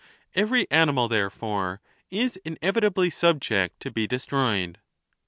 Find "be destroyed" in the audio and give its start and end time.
3.91-4.79